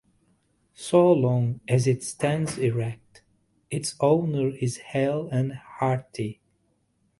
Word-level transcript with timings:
So 0.73 1.11
long 1.13 1.59
as 1.67 1.85
it 1.85 2.01
stands 2.01 2.57
erect, 2.57 3.21
its 3.69 3.93
owner 3.99 4.49
is 4.49 4.77
hale 4.77 5.29
and 5.29 5.53
hearty. 5.53 6.41